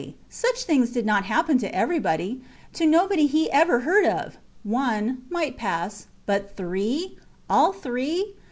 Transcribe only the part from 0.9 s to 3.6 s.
not happen to everybody to nobody he